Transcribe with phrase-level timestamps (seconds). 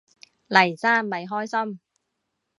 [0.47, 1.79] 黎生咪開心